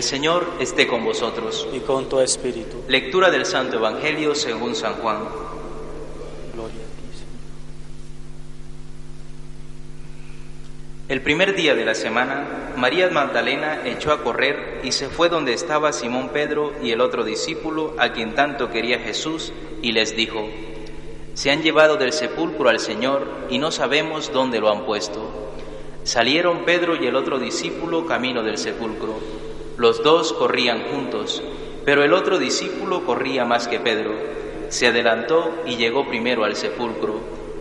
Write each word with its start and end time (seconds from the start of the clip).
El 0.00 0.04
Señor 0.04 0.46
esté 0.60 0.86
con 0.86 1.04
vosotros. 1.04 1.68
y 1.74 1.80
con 1.80 2.08
tu 2.08 2.20
espíritu. 2.20 2.82
Lectura 2.88 3.30
del 3.30 3.44
Santo 3.44 3.76
Evangelio 3.76 4.34
según 4.34 4.74
San 4.74 4.94
Juan. 4.94 5.18
Gloria 6.54 6.80
a 6.80 6.88
ti, 6.96 7.04
Señor. 7.12 7.42
El 11.06 11.20
primer 11.20 11.54
día 11.54 11.74
de 11.74 11.84
la 11.84 11.94
semana, 11.94 12.72
María 12.78 13.10
Magdalena 13.10 13.82
echó 13.84 14.12
a 14.12 14.22
correr 14.22 14.80
y 14.84 14.92
se 14.92 15.10
fue 15.10 15.28
donde 15.28 15.52
estaba 15.52 15.92
Simón 15.92 16.30
Pedro 16.30 16.72
y 16.82 16.92
el 16.92 17.02
otro 17.02 17.22
discípulo 17.22 17.94
a 17.98 18.14
quien 18.14 18.34
tanto 18.34 18.70
quería 18.70 19.00
Jesús 19.00 19.52
y 19.82 19.92
les 19.92 20.16
dijo, 20.16 20.48
Se 21.34 21.50
han 21.50 21.60
llevado 21.60 21.98
del 21.98 22.14
sepulcro 22.14 22.70
al 22.70 22.80
Señor 22.80 23.28
y 23.50 23.58
no 23.58 23.70
sabemos 23.70 24.32
dónde 24.32 24.60
lo 24.60 24.72
han 24.72 24.86
puesto. 24.86 25.30
Salieron 26.04 26.64
Pedro 26.64 26.96
y 26.96 27.06
el 27.06 27.16
otro 27.16 27.38
discípulo 27.38 28.06
camino 28.06 28.42
del 28.42 28.56
sepulcro. 28.56 29.49
Los 29.80 30.02
dos 30.02 30.34
corrían 30.34 30.82
juntos, 30.92 31.42
pero 31.86 32.04
el 32.04 32.12
otro 32.12 32.38
discípulo 32.38 33.06
corría 33.06 33.46
más 33.46 33.66
que 33.66 33.80
Pedro. 33.80 34.12
Se 34.68 34.88
adelantó 34.88 35.54
y 35.64 35.76
llegó 35.76 36.06
primero 36.06 36.44
al 36.44 36.54
sepulcro, 36.54 37.18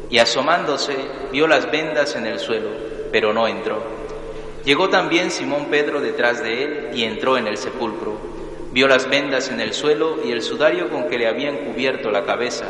y 0.09 0.17
asomándose 0.17 0.97
vio 1.31 1.47
las 1.47 1.71
vendas 1.71 2.17
en 2.17 2.25
el 2.25 2.39
suelo, 2.39 2.71
pero 3.13 3.31
no 3.31 3.47
entró. 3.47 3.81
Llegó 4.65 4.89
también 4.89 5.31
Simón 5.31 5.67
Pedro 5.71 6.01
detrás 6.01 6.43
de 6.43 6.63
él 6.63 6.89
y 6.93 7.05
entró 7.05 7.37
en 7.37 7.47
el 7.47 7.55
sepulcro. 7.55 8.17
Vio 8.73 8.89
las 8.89 9.09
vendas 9.09 9.49
en 9.49 9.61
el 9.61 9.71
suelo 9.71 10.17
y 10.21 10.33
el 10.33 10.41
sudario 10.41 10.89
con 10.89 11.07
que 11.07 11.17
le 11.17 11.29
habían 11.29 11.59
cubierto 11.59 12.11
la 12.11 12.25
cabeza, 12.25 12.65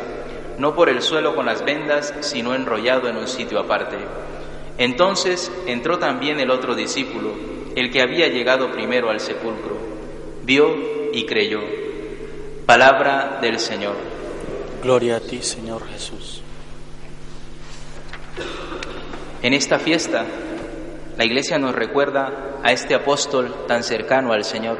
no 0.58 0.76
por 0.76 0.88
el 0.88 1.02
suelo 1.02 1.34
con 1.34 1.46
las 1.46 1.64
vendas, 1.64 2.14
sino 2.20 2.54
enrollado 2.54 3.08
en 3.08 3.16
un 3.16 3.26
sitio 3.26 3.58
aparte. 3.58 3.96
Entonces 4.78 5.50
entró 5.66 5.98
también 5.98 6.38
el 6.38 6.52
otro 6.52 6.76
discípulo, 6.76 7.32
el 7.80 7.90
que 7.90 8.02
había 8.02 8.28
llegado 8.28 8.70
primero 8.70 9.10
al 9.10 9.20
sepulcro. 9.20 9.76
Vio 10.44 11.10
y 11.12 11.24
creyó. 11.24 11.60
Palabra 12.66 13.38
del 13.40 13.58
Señor. 13.58 13.96
Gloria 14.82 15.16
a 15.16 15.20
ti, 15.20 15.40
Señor 15.42 15.86
Jesús. 15.88 16.42
En 19.42 19.54
esta 19.54 19.78
fiesta, 19.78 20.26
la 21.16 21.24
Iglesia 21.24 21.58
nos 21.58 21.74
recuerda 21.74 22.58
a 22.62 22.72
este 22.72 22.94
apóstol 22.94 23.54
tan 23.66 23.82
cercano 23.82 24.32
al 24.32 24.44
Señor, 24.44 24.76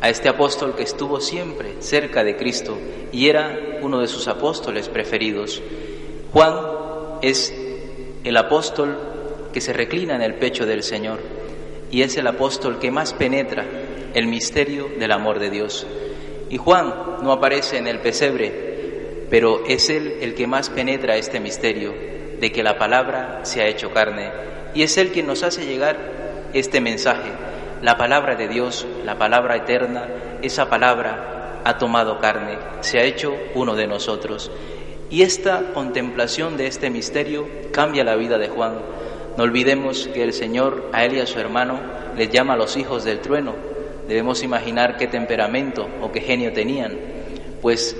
a 0.00 0.08
este 0.08 0.28
apóstol 0.28 0.74
que 0.74 0.82
estuvo 0.82 1.20
siempre 1.20 1.80
cerca 1.80 2.24
de 2.24 2.36
Cristo 2.36 2.76
y 3.12 3.28
era 3.28 3.78
uno 3.80 4.00
de 4.00 4.08
sus 4.08 4.26
apóstoles 4.26 4.88
preferidos. 4.88 5.62
Juan 6.32 6.54
es 7.22 7.54
el 8.24 8.36
apóstol 8.36 8.98
que 9.52 9.60
se 9.60 9.72
reclina 9.72 10.16
en 10.16 10.22
el 10.22 10.34
pecho 10.34 10.66
del 10.66 10.82
Señor 10.82 11.37
y 11.90 12.02
es 12.02 12.16
el 12.16 12.26
apóstol 12.26 12.78
que 12.78 12.90
más 12.90 13.14
penetra 13.14 13.64
el 14.14 14.26
misterio 14.26 14.88
del 14.98 15.12
amor 15.12 15.38
de 15.38 15.50
Dios. 15.50 15.86
Y 16.50 16.56
Juan 16.56 16.94
no 17.22 17.32
aparece 17.32 17.78
en 17.78 17.86
el 17.86 18.00
pesebre, 18.00 19.26
pero 19.30 19.64
es 19.66 19.90
él 19.90 20.18
el 20.20 20.34
que 20.34 20.46
más 20.46 20.70
penetra 20.70 21.16
este 21.16 21.40
misterio 21.40 21.94
de 22.40 22.52
que 22.52 22.62
la 22.62 22.78
palabra 22.78 23.40
se 23.42 23.62
ha 23.62 23.66
hecho 23.66 23.92
carne 23.92 24.30
y 24.74 24.82
es 24.82 24.96
él 24.96 25.10
quien 25.10 25.26
nos 25.26 25.42
hace 25.42 25.66
llegar 25.66 25.96
este 26.52 26.80
mensaje. 26.80 27.30
La 27.82 27.96
palabra 27.96 28.34
de 28.34 28.48
Dios, 28.48 28.86
la 29.04 29.18
palabra 29.18 29.56
eterna, 29.56 30.08
esa 30.42 30.68
palabra 30.68 31.60
ha 31.64 31.78
tomado 31.78 32.18
carne, 32.18 32.58
se 32.80 32.98
ha 32.98 33.04
hecho 33.04 33.34
uno 33.54 33.74
de 33.76 33.86
nosotros. 33.86 34.50
Y 35.10 35.22
esta 35.22 35.72
contemplación 35.74 36.56
de 36.56 36.66
este 36.66 36.90
misterio 36.90 37.48
cambia 37.72 38.04
la 38.04 38.16
vida 38.16 38.38
de 38.38 38.48
Juan. 38.48 38.74
No 39.38 39.44
olvidemos 39.44 40.08
que 40.12 40.24
el 40.24 40.32
Señor 40.32 40.90
a 40.92 41.04
él 41.04 41.14
y 41.14 41.20
a 41.20 41.26
su 41.26 41.38
hermano 41.38 41.78
les 42.16 42.28
llama 42.28 42.56
los 42.56 42.76
hijos 42.76 43.04
del 43.04 43.20
trueno. 43.20 43.54
Debemos 44.08 44.42
imaginar 44.42 44.96
qué 44.96 45.06
temperamento 45.06 45.86
o 46.02 46.10
qué 46.10 46.20
genio 46.22 46.52
tenían, 46.52 46.98
pues 47.62 47.96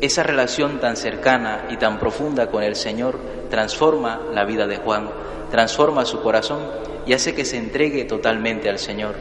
esa 0.00 0.22
relación 0.22 0.80
tan 0.80 0.96
cercana 0.96 1.66
y 1.68 1.76
tan 1.76 1.98
profunda 1.98 2.50
con 2.50 2.62
el 2.62 2.74
Señor 2.74 3.18
transforma 3.50 4.22
la 4.32 4.46
vida 4.46 4.66
de 4.66 4.78
Juan, 4.78 5.10
transforma 5.50 6.06
su 6.06 6.22
corazón 6.22 6.60
y 7.04 7.12
hace 7.12 7.34
que 7.34 7.44
se 7.44 7.58
entregue 7.58 8.04
totalmente 8.04 8.70
al 8.70 8.78
Señor. 8.78 9.14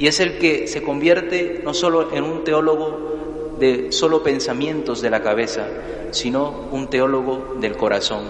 Y 0.00 0.08
es 0.08 0.18
el 0.18 0.38
que 0.38 0.66
se 0.66 0.82
convierte 0.82 1.60
no 1.62 1.72
solo 1.72 2.12
en 2.12 2.24
un 2.24 2.42
teólogo 2.42 3.54
de 3.60 3.92
solo 3.92 4.24
pensamientos 4.24 5.00
de 5.00 5.10
la 5.10 5.22
cabeza, 5.22 5.68
sino 6.10 6.66
un 6.72 6.90
teólogo 6.90 7.54
del 7.60 7.76
corazón. 7.76 8.24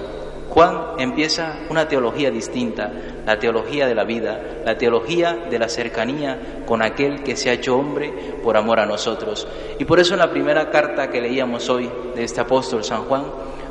Juan 0.52 0.96
empieza 0.98 1.60
una 1.70 1.88
teología 1.88 2.30
distinta, 2.30 2.92
la 3.24 3.38
teología 3.38 3.86
de 3.86 3.94
la 3.94 4.04
vida, 4.04 4.38
la 4.66 4.76
teología 4.76 5.46
de 5.48 5.58
la 5.58 5.70
cercanía 5.70 6.62
con 6.66 6.82
aquel 6.82 7.22
que 7.22 7.36
se 7.36 7.48
ha 7.48 7.54
hecho 7.54 7.74
hombre 7.74 8.12
por 8.42 8.58
amor 8.58 8.78
a 8.78 8.84
nosotros. 8.84 9.48
Y 9.78 9.86
por 9.86 9.98
eso 9.98 10.12
en 10.12 10.20
la 10.20 10.30
primera 10.30 10.68
carta 10.68 11.10
que 11.10 11.22
leíamos 11.22 11.70
hoy 11.70 11.88
de 12.14 12.24
este 12.24 12.42
apóstol 12.42 12.84
San 12.84 13.04
Juan, 13.04 13.24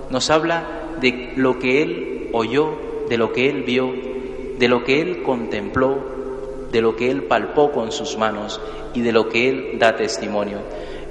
nos 0.10 0.32
habla 0.32 0.64
de 1.00 1.34
lo 1.36 1.60
que 1.60 1.84
él 1.84 2.30
oyó, 2.34 2.72
de 3.08 3.18
lo 3.20 3.32
que 3.32 3.48
él 3.48 3.62
vio, 3.62 3.94
de 4.58 4.68
lo 4.68 4.84
que 4.84 5.02
él 5.02 5.22
contempló, 5.22 6.00
de 6.72 6.82
lo 6.82 6.96
que 6.96 7.12
él 7.12 7.26
palpó 7.26 7.72
con 7.72 7.92
sus 7.92 8.18
manos 8.18 8.60
y 8.96 9.02
de 9.02 9.12
lo 9.12 9.30
que 9.30 9.50
él 9.50 9.78
da 9.78 9.96
testimonio. 9.96 10.62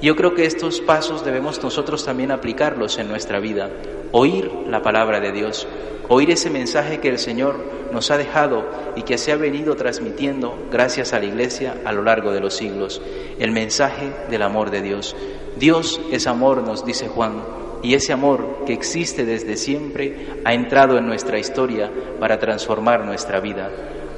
Yo 0.02 0.16
creo 0.16 0.34
que 0.34 0.46
estos 0.46 0.80
pasos 0.80 1.24
debemos 1.24 1.62
nosotros 1.62 2.04
también 2.06 2.30
aplicarlos 2.30 2.98
en 2.98 3.08
nuestra 3.08 3.38
vida, 3.38 3.68
oír 4.12 4.50
la 4.66 4.82
palabra 4.82 5.20
de 5.20 5.30
Dios, 5.30 5.68
oír 6.08 6.30
ese 6.30 6.48
mensaje 6.48 7.00
que 7.00 7.10
el 7.10 7.18
Señor 7.18 7.56
nos 7.92 8.10
ha 8.10 8.16
dejado 8.16 8.64
y 8.96 9.02
que 9.02 9.18
se 9.18 9.30
ha 9.30 9.36
venido 9.36 9.76
transmitiendo 9.76 10.56
gracias 10.70 11.12
a 11.12 11.18
la 11.18 11.26
Iglesia 11.26 11.82
a 11.84 11.92
lo 11.92 12.02
largo 12.02 12.32
de 12.32 12.40
los 12.40 12.54
siglos, 12.54 13.02
el 13.38 13.52
mensaje 13.52 14.10
del 14.30 14.42
amor 14.42 14.70
de 14.70 14.80
Dios. 14.80 15.14
Dios 15.58 16.00
es 16.10 16.26
amor, 16.26 16.62
nos 16.62 16.86
dice 16.86 17.08
Juan, 17.08 17.42
y 17.82 17.92
ese 17.92 18.14
amor 18.14 18.64
que 18.66 18.72
existe 18.72 19.26
desde 19.26 19.56
siempre 19.56 20.40
ha 20.44 20.54
entrado 20.54 20.96
en 20.96 21.06
nuestra 21.06 21.38
historia 21.38 21.90
para 22.18 22.38
transformar 22.38 23.04
nuestra 23.04 23.40
vida. 23.40 23.70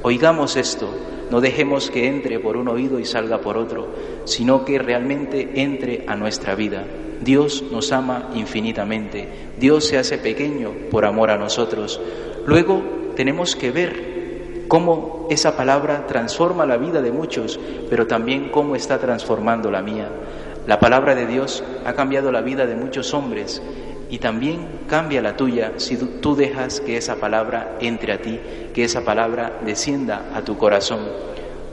Oigamos 0.05 0.57
esto, 0.57 0.89
no 1.31 1.41
dejemos 1.41 1.91
que 1.91 2.09
entre 2.09 2.41
por 2.41 2.57
un 2.57 2.67
oído 2.67 2.99
y 2.99 3.05
salga 3.05 3.39
por 3.39 3.57
otro, 3.57 3.89
sino 4.25 4.65
que 4.65 4.79
realmente 4.79 5.63
entre 5.63 6.05
a 6.09 6.17
nuestra 6.17 6.57
vida. 6.57 6.85
Dios 7.21 7.63
nos 7.71 7.93
ama 7.93 8.31
infinitamente, 8.35 9.29
Dios 9.59 9.85
se 9.85 9.99
hace 9.99 10.19
pequeño 10.19 10.73
por 10.91 11.05
amor 11.05 11.31
a 11.31 11.39
nosotros. 11.39 12.01
Luego 12.47 12.83
tenemos 13.15 13.55
que 13.55 13.71
ver 13.71 14.65
cómo 14.67 15.29
esa 15.31 15.57
palabra 15.57 16.07
transforma 16.09 16.67
la 16.67 16.79
vida 16.79 17.01
de 17.01 17.13
muchos, 17.13 17.61
pero 17.89 18.09
también 18.09 18.49
cómo 18.51 18.75
está 18.75 18.99
transformando 18.99 19.71
la 19.71 19.83
mía. 19.83 20.11
La 20.67 20.81
palabra 20.81 21.15
de 21.15 21.27
Dios 21.27 21.63
ha 21.85 21.93
cambiado 21.93 22.33
la 22.33 22.41
vida 22.41 22.67
de 22.67 22.75
muchos 22.75 23.15
hombres 23.15 23.63
y 24.13 24.19
también 24.19 24.69
cambia 24.89 25.23
la 25.23 25.39
tuya 25.39 25.73
si 25.79 25.97
tú 25.97 26.37
dejas 26.37 26.81
que 26.81 26.99
esa 26.99 27.17
palabra 27.17 27.79
entre 27.81 28.13
a 28.13 28.21
ti, 28.21 28.39
que 28.75 28.85
esa 28.85 29.07
palabra 29.07 29.59
descienda 29.65 30.31
a 30.35 30.43
tu 30.43 30.59
corazón. 30.59 31.01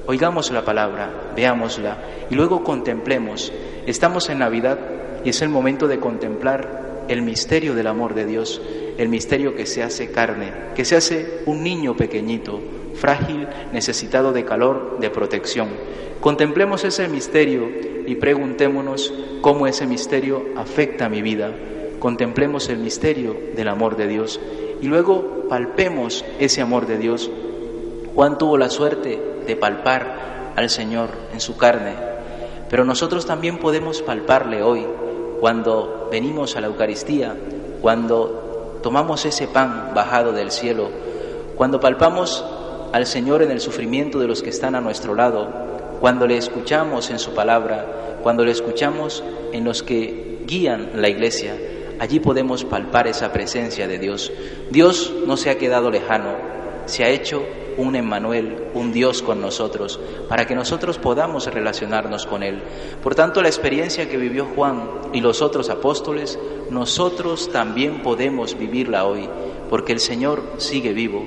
Oigamos 0.06 0.50
la 0.50 0.64
palabra, 0.64 1.34
veámosla 1.36 1.98
y 2.30 2.36
luego 2.36 2.64
contemplemos. 2.64 3.52
Estamos 3.86 4.30
en 4.30 4.40
Navidad 4.40 4.80
y 5.26 5.32
es 5.32 5.42
el 5.42 5.50
momento 5.50 5.90
de 5.90 6.00
contemplar 6.00 7.04
el 7.10 7.24
misterio 7.24 7.76
del 7.76 7.88
amor 7.88 8.16
de 8.16 8.26
Dios, 8.26 8.62
el 8.98 9.10
misterio 9.10 9.54
que 9.54 9.66
se 9.66 9.84
hace 9.84 10.10
carne, 10.10 10.54
que 10.76 10.86
se 10.86 10.96
hace 10.96 11.42
un 11.46 11.62
niño 11.62 11.98
pequeñito, 11.98 12.62
frágil, 12.96 13.50
necesitado 13.74 14.32
de 14.32 14.46
calor, 14.46 15.00
de 15.02 15.10
protección. 15.10 15.68
Contemplemos 16.22 16.86
ese 16.86 17.10
misterio 17.10 17.70
y 18.08 18.16
preguntémonos 18.16 19.14
cómo 19.42 19.68
ese 19.68 19.86
misterio 19.86 20.46
afecta 20.56 21.10
mi 21.10 21.22
vida. 21.22 21.54
Contemplemos 22.00 22.70
el 22.70 22.78
misterio 22.78 23.36
del 23.56 23.68
amor 23.68 23.98
de 23.98 24.08
Dios 24.08 24.40
y 24.82 24.88
luego 24.88 25.48
palpemos 25.50 26.24
ese 26.40 26.62
amor 26.62 26.88
de 26.88 26.98
Dios. 26.98 27.30
Juan 28.16 28.38
tuvo 28.38 28.58
la 28.58 28.70
suerte 28.70 29.22
de 29.46 29.56
palpar 29.56 30.54
al 30.56 30.70
Señor 30.70 31.10
en 31.34 31.42
su 31.42 31.58
carne, 31.58 31.94
pero 32.70 32.86
nosotros 32.86 33.26
también 33.26 33.58
podemos 33.58 34.02
palparle 34.02 34.64
hoy 34.64 34.86
cuando 35.40 36.08
venimos 36.12 36.56
a 36.56 36.62
la 36.62 36.68
Eucaristía, 36.68 37.36
cuando 37.82 38.80
tomamos 38.82 39.26
ese 39.26 39.48
pan 39.48 39.92
bajado 39.94 40.32
del 40.32 40.52
cielo, 40.52 40.90
cuando 41.56 41.80
palpamos 41.80 42.46
al 42.94 43.06
Señor 43.06 43.42
en 43.42 43.52
el 43.52 43.60
sufrimiento 43.60 44.20
de 44.20 44.28
los 44.28 44.42
que 44.42 44.50
están 44.50 44.76
a 44.76 44.82
nuestro 44.82 45.16
lado, 45.16 45.48
cuando 46.00 46.28
le 46.28 46.38
escuchamos 46.38 47.10
en 47.10 47.20
su 47.20 47.34
palabra, 47.34 48.18
cuando 48.24 48.46
le 48.46 48.52
escuchamos 48.52 49.24
en 49.52 49.64
los 49.64 49.84
que 49.84 50.44
guían 50.46 50.92
la 50.96 51.10
iglesia, 51.10 51.56
allí 52.00 52.20
podemos 52.20 52.64
palpar 52.64 53.08
esa 53.08 53.32
presencia 53.32 53.88
de 53.88 54.00
Dios. 54.00 54.32
Dios 54.70 55.14
no 55.28 55.38
se 55.38 55.50
ha 55.50 55.58
quedado 55.58 55.92
lejano, 55.92 56.36
se 56.86 57.04
ha 57.04 57.10
hecho 57.10 57.44
un 57.78 57.96
Emmanuel, 57.96 58.58
un 58.74 58.92
Dios 58.92 59.22
con 59.22 59.40
nosotros, 59.42 60.00
para 60.28 60.46
que 60.46 60.56
nosotros 60.56 60.98
podamos 60.98 61.48
relacionarnos 61.48 62.26
con 62.26 62.44
Él. 62.44 62.62
Por 63.02 63.16
tanto, 63.16 63.42
la 63.42 63.48
experiencia 63.48 64.10
que 64.10 64.18
vivió 64.18 64.48
Juan 64.56 64.90
y 65.14 65.22
los 65.22 65.42
otros 65.42 65.70
apóstoles, 65.70 66.38
nosotros 66.70 67.50
también 67.52 68.02
podemos 68.02 68.58
vivirla 68.58 69.06
hoy, 69.06 69.30
porque 69.70 69.94
el 69.94 70.00
Señor 70.00 70.44
sigue 70.58 70.94
vivo, 70.94 71.26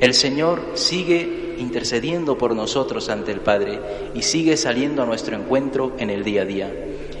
el 0.00 0.14
Señor 0.14 0.60
sigue 0.74 1.54
intercediendo 1.58 2.36
por 2.36 2.54
nosotros 2.54 3.08
ante 3.08 3.32
el 3.32 3.40
Padre 3.40 3.80
y 4.14 4.22
sigue 4.22 4.56
saliendo 4.56 5.02
a 5.02 5.06
nuestro 5.06 5.36
encuentro 5.36 5.92
en 5.98 6.10
el 6.10 6.24
día 6.24 6.42
a 6.42 6.44
día. 6.44 6.72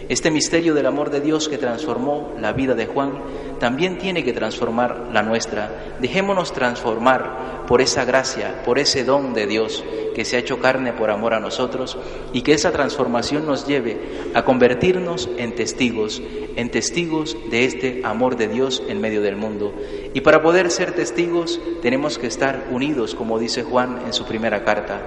Este 0.08 0.30
misterio 0.30 0.74
del 0.74 0.86
amor 0.86 1.10
de 1.10 1.20
Dios 1.20 1.48
que 1.48 1.56
transformó 1.56 2.34
la 2.38 2.52
vida 2.52 2.74
de 2.74 2.86
Juan 2.86 3.12
también 3.58 3.98
tiene 3.98 4.24
que 4.24 4.32
transformar 4.32 5.08
la 5.12 5.22
nuestra. 5.22 5.96
Dejémonos 6.00 6.52
transformar 6.52 7.64
por 7.66 7.80
esa 7.80 8.04
gracia, 8.04 8.62
por 8.64 8.78
ese 8.78 9.04
don 9.04 9.34
de 9.34 9.46
Dios 9.46 9.84
que 10.14 10.24
se 10.24 10.36
ha 10.36 10.38
hecho 10.38 10.60
carne 10.60 10.92
por 10.92 11.10
amor 11.10 11.34
a 11.34 11.40
nosotros 11.40 11.98
y 12.32 12.42
que 12.42 12.52
esa 12.52 12.70
transformación 12.70 13.46
nos 13.46 13.66
lleve 13.66 13.98
a 14.34 14.44
convertirnos 14.44 15.28
en 15.38 15.54
testigos, 15.54 16.22
en 16.56 16.70
testigos 16.70 17.36
de 17.50 17.64
este 17.64 18.02
amor 18.04 18.36
de 18.36 18.48
Dios 18.48 18.82
en 18.88 19.00
medio 19.00 19.22
del 19.22 19.36
mundo. 19.36 19.74
Y 20.14 20.20
para 20.20 20.42
poder 20.42 20.70
ser 20.70 20.92
testigos 20.92 21.60
tenemos 21.82 22.18
que 22.18 22.28
estar 22.28 22.68
unidos, 22.70 23.14
como 23.14 23.38
dice 23.38 23.64
Juan 23.64 24.02
en 24.06 24.12
su 24.12 24.24
primera 24.24 24.64
carta 24.64 25.00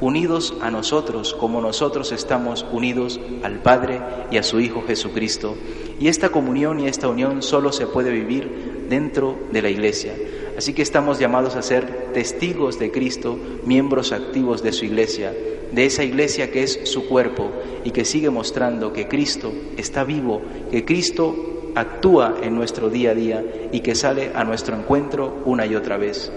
unidos 0.00 0.54
a 0.62 0.70
nosotros 0.70 1.34
como 1.34 1.60
nosotros 1.60 2.12
estamos 2.12 2.64
unidos 2.72 3.20
al 3.42 3.60
Padre 3.60 4.00
y 4.30 4.38
a 4.38 4.42
su 4.42 4.60
Hijo 4.60 4.82
Jesucristo. 4.86 5.56
Y 6.00 6.08
esta 6.08 6.30
comunión 6.30 6.80
y 6.80 6.88
esta 6.88 7.08
unión 7.08 7.42
solo 7.42 7.72
se 7.72 7.86
puede 7.86 8.10
vivir 8.10 8.86
dentro 8.88 9.36
de 9.52 9.60
la 9.60 9.68
Iglesia. 9.68 10.14
Así 10.56 10.72
que 10.72 10.80
estamos 10.80 11.18
llamados 11.18 11.56
a 11.56 11.62
ser 11.62 12.12
testigos 12.14 12.78
de 12.78 12.90
Cristo, 12.90 13.38
miembros 13.64 14.12
activos 14.12 14.62
de 14.62 14.72
su 14.72 14.86
Iglesia, 14.86 15.34
de 15.70 15.84
esa 15.84 16.02
Iglesia 16.02 16.50
que 16.50 16.62
es 16.62 16.80
su 16.84 17.06
cuerpo 17.06 17.50
y 17.84 17.90
que 17.90 18.06
sigue 18.06 18.30
mostrando 18.30 18.94
que 18.94 19.08
Cristo 19.08 19.52
está 19.76 20.02
vivo, 20.02 20.40
que 20.70 20.86
Cristo 20.86 21.72
actúa 21.74 22.36
en 22.42 22.54
nuestro 22.54 22.88
día 22.88 23.10
a 23.10 23.14
día 23.14 23.44
y 23.70 23.80
que 23.80 23.94
sale 23.94 24.32
a 24.34 24.42
nuestro 24.42 24.76
encuentro 24.76 25.42
una 25.44 25.66
y 25.66 25.76
otra 25.76 25.98
vez. 25.98 26.32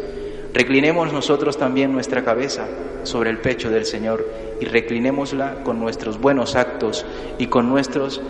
Reclinemos 0.53 1.11
nosotros 1.11 1.57
también 1.57 1.93
nuestra 1.93 2.23
cabeza 2.23 2.67
sobre 3.03 3.29
el 3.29 3.39
pecho 3.39 3.69
del 3.69 3.85
Señor 3.85 4.27
y 4.59 4.65
reclinémosla 4.65 5.63
con 5.63 5.79
nuestros 5.79 6.19
buenos 6.19 6.55
actos 6.55 7.05
y 7.39 7.47
con 7.47 7.69
nuestras 7.69 8.21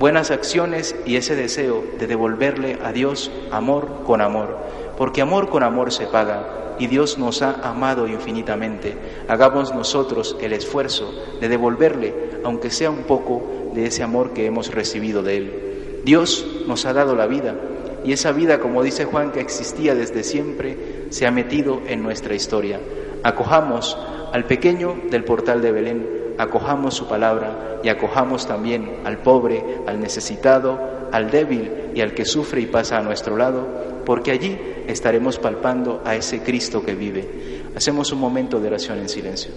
buenas 0.00 0.30
acciones 0.30 0.96
y 1.04 1.16
ese 1.16 1.36
deseo 1.36 1.84
de 1.98 2.06
devolverle 2.06 2.78
a 2.82 2.90
Dios 2.90 3.30
amor 3.50 4.02
con 4.06 4.22
amor, 4.22 4.56
porque 4.96 5.20
amor 5.20 5.50
con 5.50 5.62
amor 5.62 5.92
se 5.92 6.06
paga 6.06 6.74
y 6.78 6.86
Dios 6.86 7.18
nos 7.18 7.42
ha 7.42 7.60
amado 7.68 8.08
infinitamente. 8.08 8.96
Hagamos 9.28 9.74
nosotros 9.74 10.38
el 10.40 10.54
esfuerzo 10.54 11.12
de 11.38 11.50
devolverle, 11.50 12.14
aunque 12.44 12.70
sea 12.70 12.90
un 12.90 13.02
poco, 13.02 13.42
de 13.74 13.86
ese 13.86 14.02
amor 14.02 14.32
que 14.32 14.46
hemos 14.46 14.72
recibido 14.72 15.22
de 15.22 15.36
Él. 15.36 16.00
Dios 16.02 16.46
nos 16.66 16.86
ha 16.86 16.94
dado 16.94 17.14
la 17.14 17.26
vida 17.26 17.54
y 18.02 18.14
esa 18.14 18.32
vida, 18.32 18.58
como 18.58 18.82
dice 18.82 19.04
Juan, 19.04 19.32
que 19.32 19.40
existía 19.40 19.94
desde 19.94 20.24
siempre, 20.24 20.78
se 21.10 21.26
ha 21.26 21.30
metido 21.30 21.82
en 21.86 22.02
nuestra 22.02 22.34
historia. 22.34 22.80
Acojamos 23.22 23.98
al 24.32 24.46
pequeño 24.46 24.96
del 25.10 25.24
portal 25.24 25.60
de 25.60 25.72
Belén, 25.72 26.19
acojamos 26.40 26.94
su 26.94 27.06
palabra 27.06 27.80
y 27.82 27.88
acojamos 27.88 28.46
también 28.46 29.00
al 29.04 29.18
pobre, 29.18 29.62
al 29.86 30.00
necesitado, 30.00 30.78
al 31.12 31.30
débil 31.30 31.90
y 31.94 32.00
al 32.00 32.14
que 32.14 32.24
sufre 32.24 32.62
y 32.62 32.66
pasa 32.66 32.98
a 32.98 33.02
nuestro 33.02 33.36
lado, 33.36 33.66
porque 34.06 34.30
allí 34.30 34.58
estaremos 34.86 35.38
palpando 35.38 36.00
a 36.04 36.16
ese 36.16 36.42
Cristo 36.42 36.82
que 36.82 36.94
vive. 36.94 37.62
Hacemos 37.76 38.10
un 38.12 38.20
momento 38.20 38.58
de 38.58 38.68
oración 38.68 38.98
en 38.98 39.08
silencio. 39.08 39.52